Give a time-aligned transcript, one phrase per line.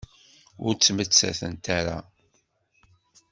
[0.65, 1.97] Ur ttmettatent ara.